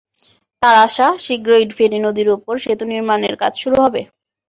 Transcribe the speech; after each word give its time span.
তাঁর 0.63 0.75
আশা, 0.85 1.07
শিগগিরই 1.17 1.75
ফেনী 1.77 1.99
নদীর 2.05 2.29
ওপর 2.35 2.53
সেতু 2.63 2.83
নির্মাণের 2.91 3.35
কাজ 3.41 3.53
শুরু 3.61 3.77
হবে। 3.83 4.01